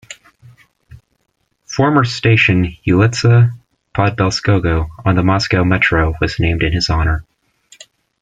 [1.67, 3.51] Former station Ulitsa
[3.95, 7.23] Podbelskogo on the Moscow Metro was named in his honour.